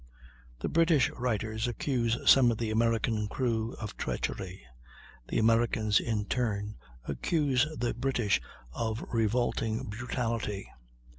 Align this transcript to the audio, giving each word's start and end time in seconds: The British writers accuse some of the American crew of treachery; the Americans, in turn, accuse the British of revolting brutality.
The 0.61 0.67
British 0.67 1.11
writers 1.11 1.67
accuse 1.67 2.17
some 2.25 2.49
of 2.49 2.57
the 2.57 2.71
American 2.71 3.27
crew 3.27 3.73
of 3.73 3.97
treachery; 3.97 4.65
the 5.27 5.37
Americans, 5.37 5.99
in 5.99 6.25
turn, 6.25 6.75
accuse 7.07 7.67
the 7.77 7.93
British 7.93 8.41
of 8.73 9.05
revolting 9.13 9.83
brutality. 9.83 10.67